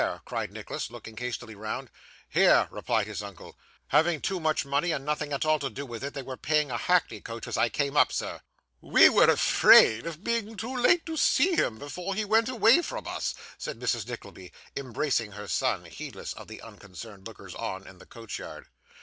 [0.25, 1.91] cried Nicholas, looking hastily round.
[2.27, 3.55] 'Here!' replied his uncle.
[3.89, 6.71] 'Having too much money and nothing at all to do with it, they were paying
[6.71, 8.41] a hackney coach as I came up, sir.'
[8.81, 13.05] 'We were afraid of being too late to see him before he went away from
[13.05, 14.07] us,' said Mrs.
[14.09, 18.69] Nickleby, embracing her son, heedless of the unconcerned lookers on in the coach yard.